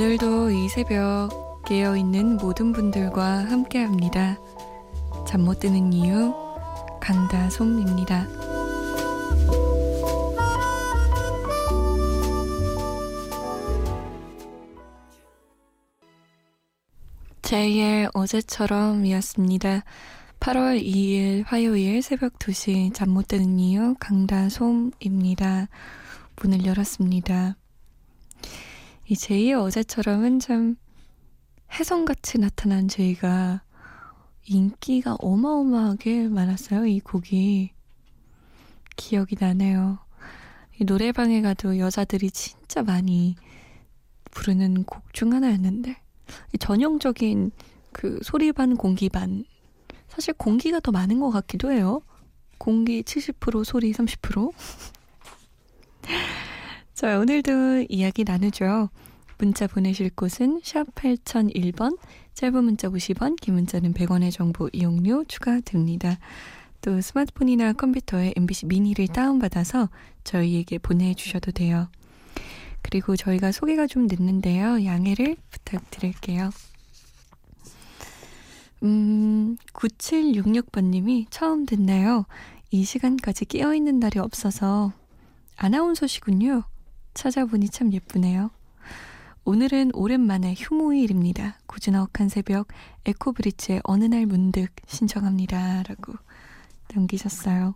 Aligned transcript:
오늘도 0.00 0.50
이 0.50 0.66
새벽 0.70 1.28
깨어 1.66 1.94
있는 1.94 2.38
모든 2.38 2.72
분들과 2.72 3.44
함께 3.50 3.80
합니다. 3.82 4.38
잠 5.28 5.42
못 5.42 5.60
드는 5.60 5.92
이유, 5.92 6.32
강다솜입니다. 7.02 8.26
제이의 17.42 18.08
어제처럼이었습니다. 18.14 19.84
8월 20.40 20.82
2일 20.82 21.44
화요일 21.46 22.00
새벽 22.00 22.38
2시 22.38 22.94
잠 22.94 23.10
못 23.10 23.28
드는 23.28 23.58
이유 23.58 23.94
강다솜입니다. 24.00 25.68
문을 26.36 26.64
열었습니다. 26.64 27.59
이 29.10 29.16
제이의 29.16 29.54
어제처럼은 29.54 30.38
참 30.38 30.76
혜성같이 31.72 32.38
나타난 32.38 32.86
제이가 32.86 33.60
인기가 34.46 35.16
어마어마하게 35.18 36.28
많았어요. 36.28 36.86
이 36.86 37.00
곡이. 37.00 37.72
기억이 38.94 39.34
나네요. 39.40 39.98
이 40.78 40.84
노래방에 40.84 41.42
가도 41.42 41.80
여자들이 41.80 42.30
진짜 42.30 42.84
많이 42.84 43.34
부르는 44.30 44.84
곡 44.84 45.12
중 45.12 45.32
하나였는데 45.32 45.96
전형적인 46.60 47.50
그 47.90 48.20
소리반 48.22 48.76
공기반 48.76 49.44
사실 50.06 50.34
공기가 50.34 50.78
더 50.78 50.92
많은 50.92 51.18
것 51.18 51.30
같기도 51.30 51.72
해요. 51.72 52.00
공기 52.58 53.02
70% 53.02 53.64
소리 53.64 53.90
30% 53.90 54.52
자, 57.00 57.18
오늘도 57.18 57.86
이야기 57.88 58.24
나누죠. 58.24 58.90
문자 59.38 59.66
보내실 59.66 60.10
곳은 60.10 60.60
샵 60.62 60.86
8001번, 60.94 61.96
짧은 62.34 62.62
문자 62.62 62.90
50원, 62.90 63.40
긴 63.40 63.54
문자는 63.54 63.94
100원의 63.94 64.30
정보 64.30 64.68
이용료 64.70 65.24
추가됩니다. 65.24 66.18
또 66.82 67.00
스마트폰이나 67.00 67.72
컴퓨터에 67.72 68.34
MBC 68.36 68.66
미니를 68.66 69.08
다운받아서 69.08 69.88
저희에게 70.24 70.76
보내주셔도 70.76 71.52
돼요. 71.52 71.88
그리고 72.82 73.16
저희가 73.16 73.50
소개가 73.50 73.86
좀 73.86 74.06
늦는데요. 74.06 74.84
양해를 74.84 75.36
부탁드릴게요. 75.52 76.50
음, 78.82 79.56
9766번님이 79.72 81.28
처음 81.30 81.64
듣나요? 81.64 82.26
이 82.70 82.84
시간까지 82.84 83.46
깨어있는 83.46 84.00
날이 84.00 84.18
없어서 84.18 84.92
아나운서시군요. 85.56 86.64
찾아보니 87.14 87.68
참 87.70 87.92
예쁘네요. 87.92 88.50
오늘은 89.44 89.92
오랜만에 89.94 90.54
휴무일입니다. 90.56 91.58
고즈넉한 91.66 92.28
새벽 92.28 92.68
에코브리츠의 93.04 93.80
어느 93.84 94.04
날 94.04 94.26
문득 94.26 94.70
신청합니다. 94.86 95.82
라고 95.84 96.14
남기셨어요. 96.94 97.74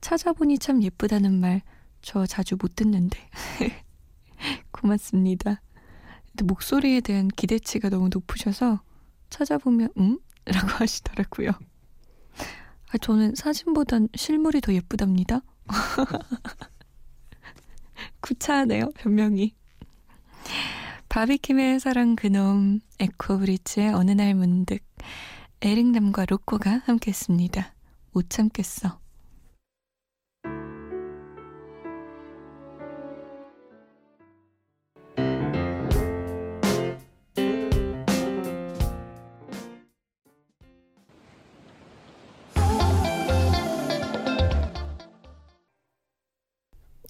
찾아보니 0.00 0.58
참 0.58 0.82
예쁘다는 0.82 1.40
말 1.40 1.62
저 2.04 2.26
자주 2.26 2.56
못 2.60 2.76
듣는데. 2.76 3.18
고맙습니다. 4.70 5.62
목소리에 6.42 7.00
대한 7.00 7.28
기대치가 7.28 7.88
너무 7.88 8.10
높으셔서 8.12 8.82
찾아보면 9.30 9.88
음? 9.96 10.18
라고 10.44 10.68
하시더라고요. 10.76 11.50
아, 12.90 12.98
저는 12.98 13.34
사진보단 13.34 14.08
실물이 14.14 14.60
더 14.60 14.74
예쁘답니다. 14.74 15.40
구차하네요, 18.24 18.90
변명이. 18.96 19.52
바비킴의 21.10 21.78
사랑 21.78 22.16
그놈, 22.16 22.80
에코브리츠의 22.98 23.92
어느 23.92 24.12
날 24.12 24.34
문득, 24.34 24.82
에릭남과 25.60 26.24
로꼬가 26.24 26.80
함께했습니다. 26.86 27.74
못 28.12 28.30
참겠어. 28.30 29.03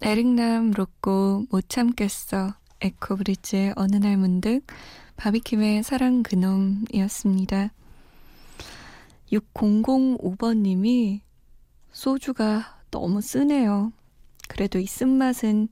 에릭남 0.07 0.73
로꼬 0.73 1.47
못 1.49 1.67
참겠어 1.67 2.53
에코브리즈의 2.83 3.73
어느 3.75 3.97
날 3.97 4.19
문득 4.19 4.61
바비킴의 5.17 5.83
사랑 5.83 6.23
그놈이었습니다. 6.23 7.73
6005번님이 9.33 11.21
소주가 11.91 12.83
너무 12.91 13.23
쓰네요. 13.23 13.95
그래도 14.47 14.79
이 14.79 14.85
쓴맛은 14.85 15.69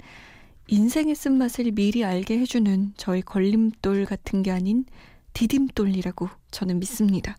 인생의 0.66 1.14
쓴맛을 1.14 1.72
미리 1.72 2.02
알게 2.02 2.38
해주는 2.38 2.94
저희 2.96 3.20
걸림돌 3.20 4.06
같은 4.06 4.42
게 4.42 4.50
아닌 4.50 4.86
디딤돌이라고 5.34 6.30
저는 6.50 6.78
믿습니다. 6.78 7.36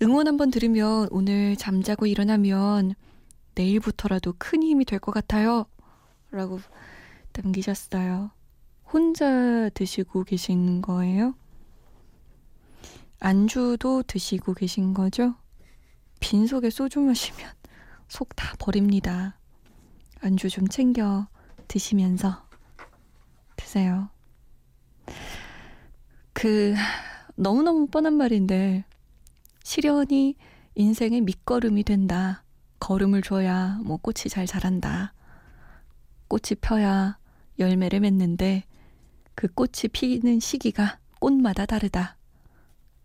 응원 0.00 0.26
한번 0.26 0.50
들으면 0.50 1.06
오늘 1.10 1.54
잠자고 1.56 2.06
일어나면 2.06 2.94
내일부터라도 3.54 4.34
큰 4.38 4.62
힘이 4.62 4.84
될 4.84 4.98
것 5.00 5.12
같아요. 5.12 5.66
라고 6.30 6.60
남기셨어요. 7.32 8.30
혼자 8.92 9.68
드시고 9.70 10.24
계신 10.24 10.82
거예요? 10.82 11.34
안주도 13.20 14.02
드시고 14.02 14.54
계신 14.54 14.94
거죠? 14.94 15.34
빈속에 16.20 16.70
소주 16.70 17.00
마시면 17.00 17.50
속 18.08 18.30
다 18.36 18.54
버립니다. 18.58 19.38
안주 20.20 20.48
좀 20.50 20.68
챙겨 20.68 21.28
드시면서 21.68 22.46
드세요. 23.56 24.10
그, 26.32 26.74
너무너무 27.36 27.86
뻔한 27.86 28.14
말인데, 28.14 28.84
시련이 29.62 30.36
인생의 30.74 31.20
밑거름이 31.22 31.84
된다. 31.84 32.44
걸음을 32.80 33.22
줘야 33.22 33.78
뭐 33.84 33.98
꽃이 33.98 34.28
잘 34.28 34.46
자란다. 34.46 35.12
꽃이 36.28 36.58
펴야 36.60 37.18
열매를 37.58 38.00
맺는데 38.00 38.64
그 39.34 39.48
꽃이 39.48 39.88
피는 39.92 40.40
시기가 40.40 40.98
꽃마다 41.20 41.66
다르다. 41.66 42.16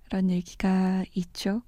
라는 0.10 0.32
얘기가 0.32 1.04
있죠. 1.14 1.62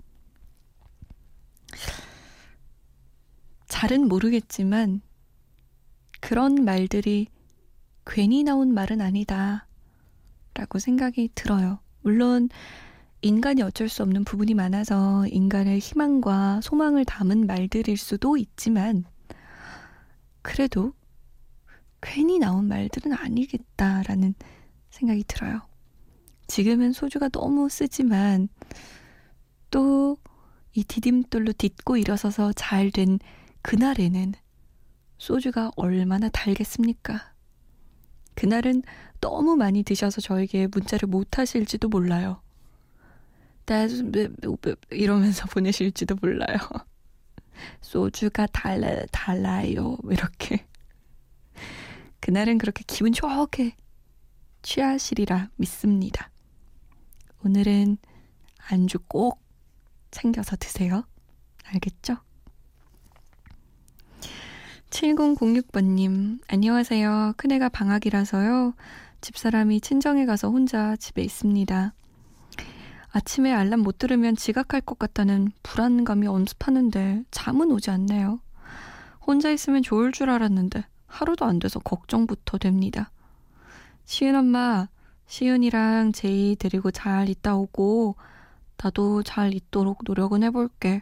잘은 3.67 4.07
모르겠지만 4.07 5.01
그런 6.21 6.63
말들이 6.63 7.27
괜히 8.05 8.43
나온 8.43 8.73
말은 8.73 9.01
아니다. 9.01 9.67
라고 10.53 10.79
생각이 10.79 11.29
들어요. 11.35 11.79
물론 12.01 12.49
인간이 13.21 13.61
어쩔 13.61 13.89
수 13.89 14.03
없는 14.03 14.23
부분이 14.23 14.53
많아서 14.53 15.25
인간의 15.27 15.79
희망과 15.79 16.61
소망을 16.61 17.05
담은 17.05 17.47
말들일 17.47 17.97
수도 17.97 18.37
있지만, 18.37 19.05
그래도 20.41 20.93
괜히 22.01 22.39
나온 22.39 22.67
말들은 22.67 23.13
아니겠다라는 23.13 24.35
생각이 24.91 25.23
들어요. 25.27 25.61
지금은 26.47 26.93
소주가 26.93 27.29
너무 27.29 27.69
쓰지만, 27.69 28.49
또 29.71 30.17
이 30.77 30.83
디딤돌로 30.83 31.53
딛고 31.53 31.97
일어서서 31.97 32.53
잘 32.53 32.91
된 32.91 33.17
그날에는 33.63 34.33
소주가 35.17 35.71
얼마나 35.75 36.29
달겠습니까? 36.29 37.33
그날은 38.35 38.83
너무 39.19 39.55
많이 39.55 39.81
드셔서 39.81 40.21
저에게 40.21 40.67
문자를 40.67 41.07
못 41.07 41.39
하실지도 41.39 41.89
몰라요. 41.89 42.43
이러면서 44.89 45.45
보내실지도 45.51 46.15
몰라요. 46.21 46.57
소주가 47.81 48.47
달라, 48.47 49.05
달라요. 49.11 49.97
이렇게. 50.09 50.65
그날은 52.19 52.57
그렇게 52.57 52.83
기분 52.87 53.11
좋게 53.11 53.75
취하시리라 54.61 55.49
믿습니다. 55.57 56.31
오늘은 57.43 57.97
안주 58.69 58.99
꼭 59.07 59.41
챙겨서 60.11 60.55
드세요. 60.55 61.05
알겠죠? 61.65 62.17
7006번님, 64.89 66.39
안녕하세요. 66.47 67.33
큰애가 67.35 67.69
방학이라서요. 67.69 68.73
집사람이 69.19 69.81
친정에 69.81 70.25
가서 70.25 70.49
혼자 70.49 70.95
집에 70.95 71.21
있습니다. 71.21 71.93
아침에 73.11 73.51
알람 73.53 73.81
못 73.81 73.97
들으면 73.97 74.35
지각할 74.35 74.81
것 74.81 74.99
같다는 74.99 75.51
불안감이 75.63 76.27
엄습하는데 76.27 77.23
잠은 77.31 77.71
오지 77.71 77.89
않네요. 77.89 78.39
혼자 79.25 79.49
있으면 79.51 79.81
좋을 79.81 80.11
줄 80.11 80.29
알았는데 80.29 80.85
하루도 81.07 81.45
안 81.45 81.59
돼서 81.59 81.79
걱정부터 81.79 82.57
됩니다. 82.57 83.11
시은 84.05 84.35
엄마, 84.35 84.87
시은이랑 85.27 86.13
제이 86.13 86.55
데리고 86.55 86.91
잘 86.91 87.29
있다 87.29 87.55
오고, 87.55 88.15
나도 88.77 89.23
잘 89.23 89.53
있도록 89.53 89.99
노력은 90.05 90.43
해볼게. 90.43 91.01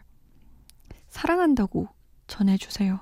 사랑한다고 1.09 1.87
전해주세요. 2.27 2.99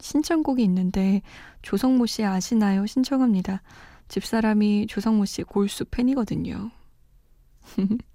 신청곡이 0.00 0.62
있는데, 0.64 1.22
조성모 1.62 2.06
씨 2.06 2.24
아시나요? 2.24 2.86
신청합니다. 2.86 3.62
집사람이 4.08 4.86
조성모 4.88 5.24
씨 5.24 5.42
골수 5.42 5.86
팬이거든요. 5.86 6.70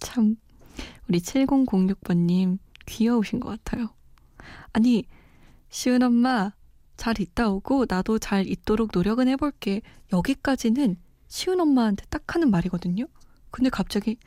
참, 0.00 0.36
우리 1.08 1.20
7006번님 1.20 2.58
귀여우신 2.86 3.40
것 3.40 3.50
같아요. 3.50 3.90
아니, 4.72 5.04
시은 5.68 6.02
엄마, 6.02 6.52
잘 6.96 7.20
있다 7.20 7.48
오고 7.48 7.86
나도 7.88 8.18
잘 8.18 8.46
있도록 8.46 8.90
노력은 8.92 9.28
해볼게. 9.28 9.82
여기까지는 10.12 10.96
시은 11.28 11.60
엄마한테 11.60 12.04
딱 12.10 12.34
하는 12.34 12.50
말이거든요. 12.50 13.06
근데 13.50 13.70
갑자기 13.70 14.18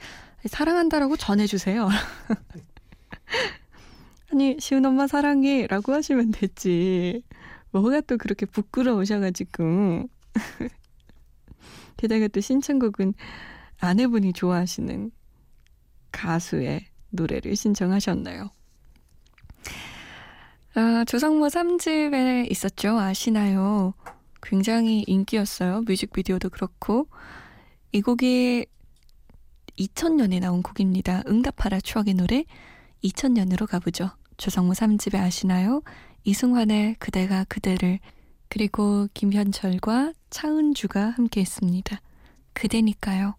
사랑한다라고 0.45 1.17
전해주세요. 1.17 1.87
아니 4.31 4.57
시은 4.59 4.85
엄마 4.85 5.05
사랑해 5.05 5.67
라고 5.67 5.93
하시면 5.93 6.31
됐지. 6.31 7.23
뭐가 7.71 8.01
또 8.01 8.17
그렇게 8.17 8.45
부끄러우셔가지고. 8.45 10.09
게다가 11.97 12.27
또 12.29 12.41
신청곡은 12.41 13.13
아내분이 13.79 14.33
좋아하시는 14.33 15.11
가수의 16.13 16.85
노래를 17.09 17.57
신청하셨나요? 17.57 18.49
아, 20.75 21.03
조성모 21.05 21.47
3집에 21.47 22.49
있었죠. 22.49 22.97
아시나요? 22.97 23.93
굉장히 24.41 25.03
인기였어요. 25.05 25.81
뮤직비디오도 25.81 26.49
그렇고. 26.49 27.07
이 27.91 28.01
곡이 28.01 28.65
2000년에 29.77 30.39
나온 30.39 30.63
곡입니다. 30.63 31.23
응답하라 31.27 31.81
추억의 31.81 32.13
노래 32.13 32.45
2000년으로 33.03 33.67
가보죠. 33.67 34.09
조성모 34.37 34.73
3집에 34.73 35.15
아시나요? 35.15 35.81
이승환의 36.23 36.95
그대가 36.99 37.43
그대를 37.43 37.99
그리고 38.49 39.07
김현철과 39.13 40.13
차은주가 40.29 41.11
함께 41.11 41.41
했습니다. 41.41 41.99
그대니까요. 42.53 43.35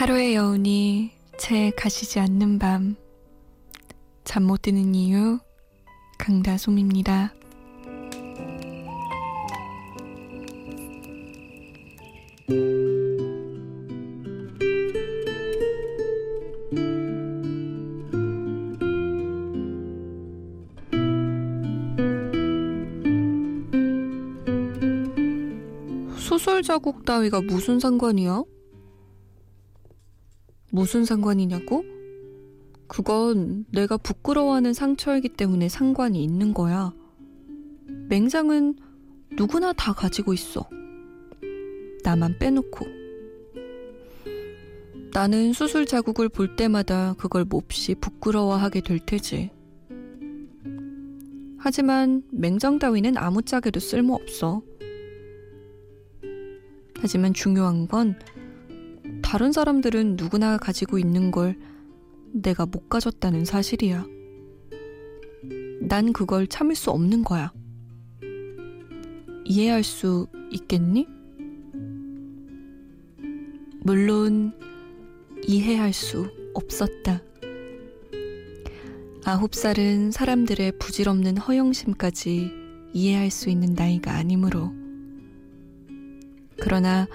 하루의 0.00 0.34
여운이 0.34 1.10
채 1.36 1.70
가시지 1.76 2.20
않는 2.20 2.58
밤. 2.58 2.96
잠 4.24 4.44
못 4.44 4.62
드는 4.62 4.94
이유, 4.94 5.38
강다솜입니다. 6.16 7.34
소설 26.16 26.62
자국 26.62 27.04
따위가 27.04 27.42
무슨 27.42 27.78
상관이야? 27.78 28.44
무슨 30.70 31.04
상관이냐고? 31.04 31.84
그건 32.86 33.64
내가 33.70 33.96
부끄러워하는 33.96 34.72
상처이기 34.72 35.30
때문에 35.30 35.68
상관이 35.68 36.22
있는 36.22 36.54
거야. 36.54 36.92
맹장은 38.08 38.76
누구나 39.36 39.72
다 39.72 39.92
가지고 39.92 40.32
있어. 40.32 40.68
나만 42.02 42.38
빼놓고. 42.38 42.86
나는 45.12 45.52
수술 45.52 45.86
자국을 45.86 46.28
볼 46.28 46.56
때마다 46.56 47.14
그걸 47.18 47.44
몹시 47.44 47.94
부끄러워하게 47.94 48.80
될 48.80 48.98
테지. 49.00 49.50
하지만 51.58 52.22
맹장 52.30 52.78
따위는 52.78 53.16
아무짝에도 53.16 53.80
쓸모없어. 53.80 54.62
하지만 56.96 57.34
중요한 57.34 57.86
건 57.86 58.18
다른 59.30 59.52
사람들은 59.52 60.16
누구나 60.16 60.56
가지고 60.56 60.98
있는 60.98 61.30
걸 61.30 61.56
내가 62.32 62.66
못 62.66 62.88
가졌다는 62.88 63.44
사실이야. 63.44 64.04
난 65.82 66.12
그걸 66.12 66.48
참을 66.48 66.74
수 66.74 66.90
없는 66.90 67.22
거야. 67.22 67.52
이해할 69.44 69.84
수 69.84 70.26
있겠니? 70.50 71.06
물론 73.84 74.52
이해할 75.46 75.92
수 75.92 76.28
없었다. 76.52 77.22
아홉 79.24 79.54
살은 79.54 80.10
사람들의 80.10 80.72
부질없는 80.80 81.36
허영심까지 81.36 82.50
이해할 82.92 83.30
수 83.30 83.48
있는 83.48 83.74
나이가 83.74 84.10
아니므로. 84.10 84.72
그러나 86.58 87.06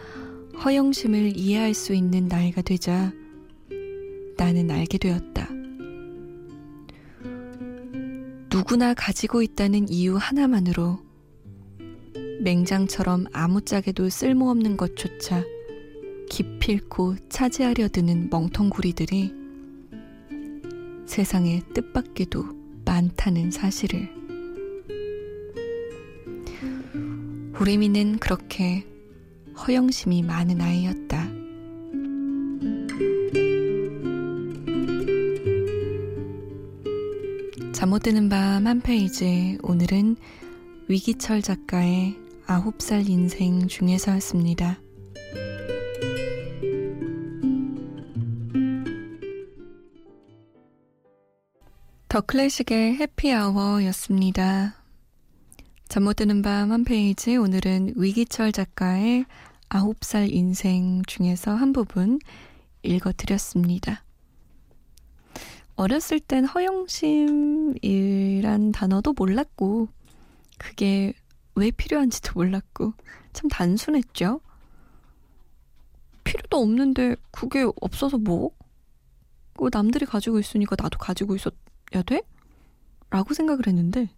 허영심을 0.66 1.38
이해할 1.38 1.76
수 1.76 1.94
있는 1.94 2.28
나이가 2.28 2.64
되자 2.64 3.14
나는 4.36 4.72
알게 4.72 4.98
되었다. 4.98 5.48
누구나 8.52 8.96
가지고 8.96 9.44
있다는 9.44 9.90
이유 9.90 10.16
하나만으로 10.16 10.98
맹장처럼 12.42 13.26
아무짝에도 13.32 14.10
쓸모없는 14.10 14.76
것조차 14.76 15.44
기필코 16.32 17.16
차지하려 17.30 17.90
드는 17.90 18.32
멍텅구리들이 18.32 19.34
세상에 21.06 21.62
뜻밖에도 21.76 22.44
많다는 22.86 23.52
사실을 23.52 24.10
우리미는 27.60 28.18
그렇게 28.18 28.95
허영심이 29.58 30.24
많은 30.24 30.62
아이였다. 30.62 31.30
잠 37.74 37.90
못 37.90 38.00
드는 38.04 38.30
밤 38.30 38.66
한 38.68 38.82
페이지 38.82 39.58
오늘은 39.62 40.16
위기철 40.88 41.42
작가의 41.42 42.18
아홉 42.48 42.82
살 42.82 43.08
인생 43.10 43.68
중에서였습니다. 43.68 44.80
더 52.08 52.22
클래식의 52.22 52.96
해피아워였습니다. 52.98 54.85
잠 55.96 56.04
못 56.04 56.18
드는 56.18 56.42
밤 56.42 56.74
한 56.74 56.84
페이지 56.84 57.38
오늘은 57.38 57.94
위기철 57.96 58.52
작가의 58.52 59.24
아홉 59.70 60.04
살 60.04 60.30
인생 60.30 61.02
중에서 61.08 61.56
한 61.56 61.72
부분 61.72 62.20
읽어드렸습니다. 62.84 64.04
어렸을 65.78 66.20
땐 66.20 66.44
허영심이란 66.44 67.72
단어도 68.74 69.14
몰랐고 69.14 69.88
그게 70.58 71.14
왜 71.56 71.72
필요한지도 71.72 72.34
몰랐고 72.36 72.92
참 73.32 73.48
단순했죠. 73.48 74.42
필요도 76.26 76.58
없는데 76.58 77.16
그게 77.32 77.66
없어서 77.80 78.18
뭐? 78.18 78.52
그 79.58 79.70
남들이 79.72 80.06
가지고 80.06 80.40
있으니까 80.40 80.76
나도 80.78 81.00
가지고 81.00 81.38
있어야 81.38 81.54
돼? 82.06 82.22
라고 83.10 83.34
생각을 83.34 83.68
했는데 83.68 84.10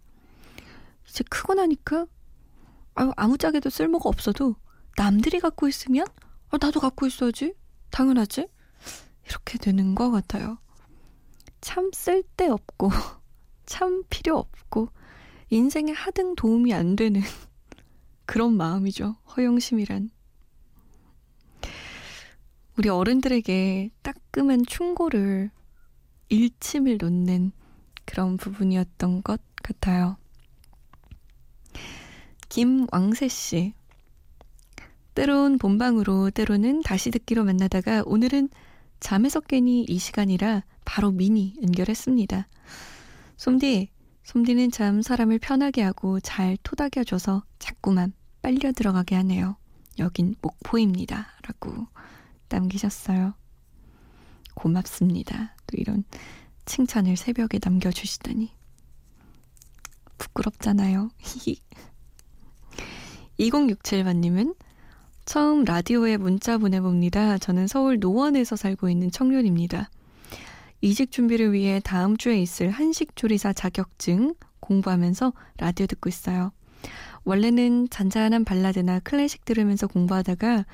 이제 1.08 1.24
크고 1.28 1.54
나니까 1.54 2.06
아유 2.94 3.12
아무짝에도 3.16 3.70
쓸모가 3.70 4.08
없어도 4.08 4.56
남들이 4.96 5.40
갖고 5.40 5.68
있으면 5.68 6.06
아, 6.50 6.58
나도 6.60 6.80
갖고 6.80 7.06
있어야지 7.06 7.54
당연하지 7.90 8.48
이렇게 9.26 9.58
되는 9.58 9.94
것 9.94 10.10
같아요. 10.10 10.58
참 11.60 11.90
쓸데없고 11.92 12.90
참 13.66 14.02
필요 14.08 14.38
없고 14.38 14.88
인생에 15.50 15.92
하등 15.92 16.34
도움이 16.34 16.72
안 16.74 16.96
되는 16.96 17.20
그런 18.26 18.54
마음이죠. 18.56 19.16
허영심이란. 19.36 20.10
우리 22.76 22.88
어른들에게 22.88 23.90
따끔한 24.02 24.64
충고를 24.66 25.50
일침을 26.28 26.98
놓는 26.98 27.52
그런 28.04 28.36
부분이었던 28.36 29.22
것 29.22 29.40
같아요. 29.56 30.16
김왕세 32.58 33.28
씨. 33.28 33.72
때론 35.14 35.58
본방으로 35.58 36.30
때로는 36.30 36.82
다시 36.82 37.12
듣기로 37.12 37.44
만나다가 37.44 38.02
오늘은 38.04 38.48
잠에서 38.98 39.38
깨니 39.38 39.84
이 39.84 39.98
시간이라 40.00 40.64
바로 40.84 41.12
미니 41.12 41.54
연결했습니다. 41.62 42.48
솜디, 43.36 43.90
솜디는 44.24 44.72
참 44.72 45.02
사람을 45.02 45.38
편하게 45.38 45.82
하고 45.82 46.18
잘 46.18 46.58
토닥여줘서 46.64 47.44
자꾸만 47.60 48.12
빨려 48.42 48.72
들어가게 48.72 49.14
하네요. 49.14 49.56
여긴 50.00 50.34
목포입니다. 50.42 51.28
라고 51.46 51.86
남기셨어요. 52.48 53.34
고맙습니다. 54.54 55.54
또 55.68 55.76
이런 55.76 56.02
칭찬을 56.64 57.16
새벽에 57.16 57.60
남겨주시다니. 57.62 58.52
부끄럽잖아요. 60.18 61.10
2067번님은 63.38 64.56
처음 65.24 65.64
라디오에 65.64 66.16
문자 66.16 66.58
보내봅니다. 66.58 67.38
저는 67.38 67.66
서울 67.66 67.98
노원에서 68.00 68.56
살고 68.56 68.88
있는 68.88 69.10
청년입니다. 69.10 69.90
이직 70.80 71.10
준비를 71.10 71.52
위해 71.52 71.80
다음 71.82 72.16
주에 72.16 72.40
있을 72.40 72.70
한식 72.70 73.14
조리사 73.14 73.52
자격증 73.52 74.34
공부하면서 74.60 75.32
라디오 75.58 75.86
듣고 75.86 76.08
있어요. 76.08 76.50
원래는 77.24 77.90
잔잔한 77.90 78.44
발라드나 78.44 79.00
클래식 79.00 79.44
들으면서 79.44 79.86
공부하다가 79.86 80.64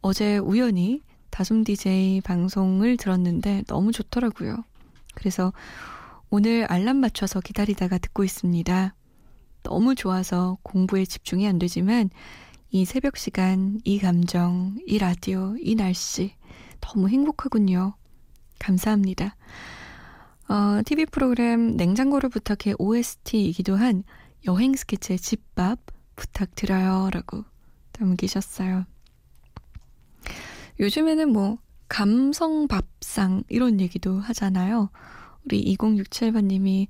어제 0.00 0.38
우연히 0.38 1.02
다솜 1.30 1.64
DJ 1.64 2.20
방송을 2.22 2.96
들었는데 2.96 3.64
너무 3.66 3.92
좋더라고요. 3.92 4.64
그래서 5.14 5.52
오늘 6.30 6.64
알람 6.64 6.96
맞춰서 6.98 7.40
기다리다가 7.40 7.98
듣고 7.98 8.24
있습니다. 8.24 8.94
너무 9.66 9.96
좋아서 9.96 10.58
공부에 10.62 11.04
집중이 11.04 11.46
안 11.48 11.58
되지만 11.58 12.08
이 12.70 12.84
새벽 12.84 13.16
시간, 13.16 13.80
이 13.82 13.98
감정, 13.98 14.76
이 14.86 14.96
라디오, 14.96 15.56
이 15.58 15.74
날씨 15.74 16.34
너무 16.80 17.08
행복하군요. 17.08 17.94
감사합니다. 18.60 19.34
어, 20.48 20.82
TV 20.84 21.06
프로그램 21.06 21.76
냉장고를 21.76 22.30
부탁해 22.30 22.76
OST이기도 22.78 23.74
한 23.74 24.04
여행 24.46 24.76
스케치의 24.76 25.18
집밥 25.18 25.80
부탁드려요. 26.14 27.10
라고 27.12 27.44
남기셨어요. 27.98 28.84
요즘에는 30.78 31.32
뭐, 31.32 31.58
감성 31.88 32.68
밥상 32.68 33.42
이런 33.48 33.80
얘기도 33.80 34.20
하잖아요. 34.20 34.90
우리 35.44 35.74
2067번님이 35.76 36.86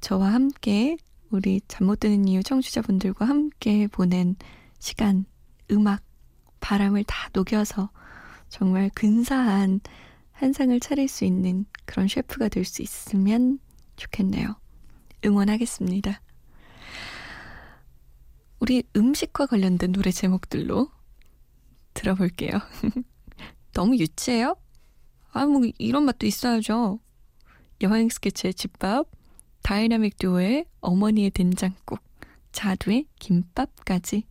저와 0.00 0.32
함께 0.32 0.96
우리 1.30 1.60
잠 1.68 1.86
못 1.86 2.00
드는 2.00 2.28
이유 2.28 2.42
청취자분들과 2.42 3.26
함께 3.26 3.86
보낸 3.88 4.36
시간, 4.78 5.24
음악, 5.70 6.02
바람을 6.60 7.04
다 7.04 7.28
녹여서 7.32 7.90
정말 8.48 8.90
근사한 8.94 9.80
한상을 10.32 10.78
차릴 10.80 11.08
수 11.08 11.24
있는 11.24 11.64
그런 11.84 12.08
셰프가 12.08 12.48
될 12.48 12.64
수 12.64 12.82
있으면 12.82 13.58
좋겠네요. 13.96 14.56
응원하겠습니다. 15.24 16.20
우리 18.60 18.82
음식과 18.96 19.46
관련된 19.46 19.92
노래 19.92 20.10
제목들로 20.10 20.90
들어볼게요. 21.94 22.52
너무 23.72 23.96
유치해요? 23.96 24.56
아, 25.32 25.46
뭐, 25.46 25.62
이런 25.78 26.04
맛도 26.04 26.26
있어야죠. 26.26 27.00
여행 27.82 28.08
스케치의 28.08 28.54
집밥, 28.54 29.08
다이나믹 29.64 30.18
듀오의 30.18 30.66
어머니의 30.82 31.30
된장국, 31.30 31.98
자두의 32.52 33.06
김밥까지 33.18 34.24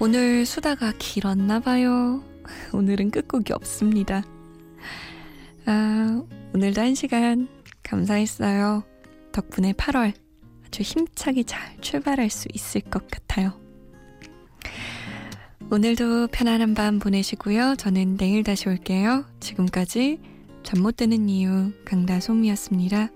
오늘 0.00 0.46
수다가 0.46 0.92
길었나 0.98 1.60
봐요. 1.60 2.31
오늘은 2.74 3.10
끝곡이 3.10 3.52
없습니다. 3.52 4.22
아, 5.66 6.22
오늘도 6.54 6.80
한 6.80 6.94
시간 6.94 7.48
감사했어요. 7.82 8.84
덕분에 9.32 9.72
8월 9.72 10.12
아주 10.66 10.82
힘차게 10.82 11.44
잘 11.44 11.76
출발할 11.80 12.30
수 12.30 12.48
있을 12.52 12.80
것 12.82 13.06
같아요. 13.10 13.52
오늘도 15.70 16.28
편안한 16.28 16.74
밤 16.74 16.98
보내시고요. 16.98 17.76
저는 17.76 18.16
내일 18.18 18.44
다시 18.44 18.68
올게요. 18.68 19.24
지금까지 19.40 20.20
잠 20.62 20.82
못 20.82 20.96
드는 20.96 21.28
이유 21.28 21.72
강다솜이었습니다. 21.84 23.08